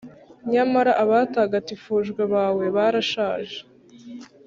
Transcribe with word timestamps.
Nyamara 0.51 0.91
abatagatifujwe 1.03 2.21
bawe 2.33 2.65
barashaje 2.75 3.57